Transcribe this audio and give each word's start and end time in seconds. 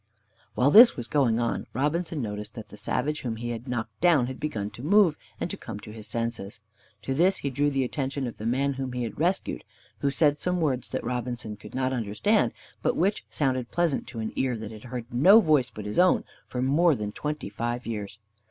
While 0.55 0.71
this 0.71 0.97
was 0.97 1.07
going 1.07 1.39
on, 1.39 1.67
Robinson 1.73 2.23
noticed 2.23 2.55
that 2.55 2.69
the 2.69 2.75
savage 2.75 3.21
whom 3.21 3.35
he 3.35 3.49
had 3.51 3.67
knocked 3.67 4.01
down 4.01 4.25
had 4.25 4.39
begun 4.39 4.71
to 4.71 4.81
move, 4.81 5.15
and 5.39 5.47
to 5.51 5.57
come 5.57 5.79
to 5.81 5.91
his 5.93 6.07
senses. 6.07 6.59
To 7.03 7.13
this 7.13 7.37
he 7.45 7.51
drew 7.51 7.69
the 7.69 7.83
attention 7.83 8.25
of 8.25 8.39
the 8.39 8.47
man 8.47 8.73
whom 8.73 8.93
he 8.93 9.03
had 9.03 9.19
rescued, 9.19 9.63
who 9.99 10.09
said 10.09 10.39
some 10.39 10.59
words 10.59 10.89
that 10.89 11.03
Robinson 11.03 11.55
could 11.55 11.75
not 11.75 11.93
understand, 11.93 12.51
but 12.81 12.95
which 12.97 13.25
sounded 13.29 13.69
pleasant 13.69 14.07
to 14.07 14.17
an 14.19 14.33
ear 14.35 14.57
that 14.57 14.71
had 14.71 14.85
heard 14.85 15.05
no 15.13 15.39
voice 15.39 15.69
but 15.69 15.85
his 15.85 15.99
own 15.99 16.23
for 16.47 16.63
more 16.63 16.95
than 16.95 17.11
twenty 17.11 17.47
five 17.47 17.85
years. 17.85 18.17